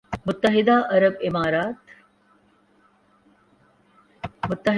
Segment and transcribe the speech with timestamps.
[0.25, 1.89] متحدہ عرب امارات